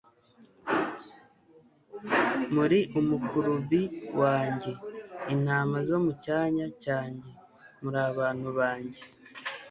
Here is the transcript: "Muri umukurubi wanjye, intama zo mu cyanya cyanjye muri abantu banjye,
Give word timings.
"Muri 2.55 2.79
umukurubi 2.99 3.81
wanjye, 4.19 4.71
intama 5.33 5.77
zo 5.87 5.97
mu 6.03 6.11
cyanya 6.25 6.65
cyanjye 6.83 7.29
muri 7.81 7.97
abantu 8.09 8.47
banjye, 8.57 9.01